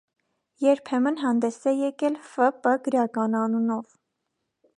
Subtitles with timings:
[0.65, 2.49] Երբեմն հանդես է եկել Ֆ.
[2.65, 2.75] Պ.
[2.89, 3.97] գրական անունով։